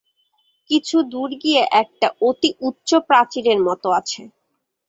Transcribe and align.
কিছু 0.69 0.97
দূর 1.11 1.29
গিয়া 1.41 1.63
একটা 1.81 2.07
অতি 2.21 2.49
উচ্চ 2.67 2.89
প্রাচীরের 3.07 3.59
মত 3.67 3.83
আছে। 3.99 4.21